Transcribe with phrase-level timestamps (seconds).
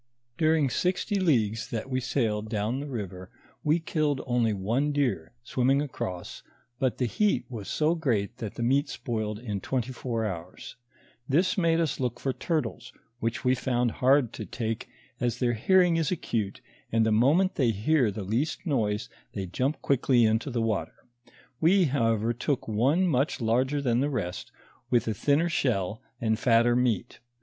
[0.35, 3.29] During sixty leagues that we sailed down the river,
[3.63, 6.41] we killed only one deer, swimming across,
[6.79, 10.57] but the heat was so great that the meat spoiled in twenty four houre.
[11.29, 15.83] This made us look for turtles, which we found hard to take, as their hear
[15.83, 16.61] ing is acute,
[16.91, 20.95] and the moment they hear the least noise, they jump quickly into the water.
[21.59, 24.51] We, however, took one much larger than the rest,
[24.89, 27.19] with a thinner shell and fatter meat.